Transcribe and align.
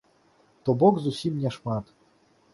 То 0.63 0.75
бок 0.85 0.97
зусім 1.03 1.37
не 1.45 1.53
шмат. 1.59 1.95